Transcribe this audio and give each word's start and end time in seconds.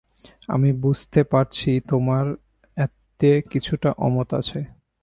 আমি 0.49 0.69
বুঝতে 0.83 1.21
পারছি 1.31 1.71
তোমার 1.89 2.25
এতে 2.77 3.31
কিছুটা 3.51 3.89
অমত 3.97 4.29
আছে। 4.33 4.59